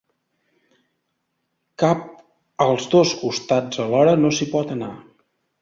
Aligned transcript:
Cap 1.83 2.01
als 2.67 2.89
dos 2.97 3.13
costats 3.23 3.85
alhora 3.87 4.19
no 4.23 4.37
s’hi 4.39 4.53
pot 4.57 4.79
anar. 4.79 4.95